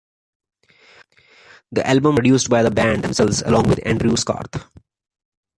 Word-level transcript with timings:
The 1.71 1.85
album 1.87 2.15
was 2.15 2.21
produced 2.21 2.49
by 2.49 2.63
the 2.63 2.71
band 2.71 3.03
themselves, 3.03 3.43
along 3.43 3.69
with 3.69 3.85
Andrew 3.85 4.15
Scarth. 4.17 4.65